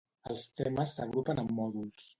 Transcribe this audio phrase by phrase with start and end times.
[0.31, 2.09] Els temes s'agrupen en mòduls.